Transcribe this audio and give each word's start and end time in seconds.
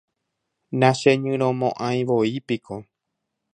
nacheñyrõmo'ãivoi 0.79 2.35
piko 2.47 2.75